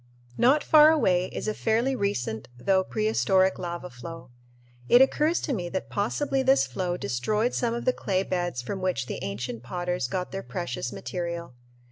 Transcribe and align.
Not 0.35 0.63
far 0.63 0.89
away 0.89 1.27
is 1.27 1.47
a 1.47 1.53
fairly 1.53 1.95
recent 1.95 2.47
though 2.57 2.83
prehistoric 2.83 3.59
lava 3.59 3.91
flow. 3.91 4.31
It 4.89 4.99
occurs 4.99 5.39
to 5.41 5.53
me 5.53 5.69
that 5.69 5.91
possibly 5.91 6.41
this 6.41 6.65
flow 6.65 6.97
destroyed 6.97 7.53
some 7.53 7.75
of 7.75 7.85
the 7.85 7.93
clay 7.93 8.23
beds 8.23 8.63
from 8.63 8.81
which 8.81 9.05
the 9.05 9.19
ancient 9.21 9.61
potters 9.61 10.07
got 10.07 10.31
their 10.31 10.41
precious 10.41 10.91
material. 10.91 11.53